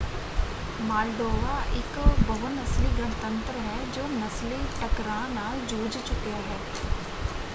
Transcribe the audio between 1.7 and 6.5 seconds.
ਇੱਕ ਬਹੁ-ਨਸਲੀ ਗਣਤੰਤਰ ਹੈ ਜੋ ਨਸਲੀ ਟਕਰਾਅ ਨਾਲ ਜੂਝ ਚੁਕਿਆ